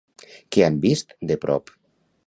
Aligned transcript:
Què 0.55 0.63
han 0.69 0.79
vist 0.87 1.15
de 1.33 1.39
prop? 1.47 1.75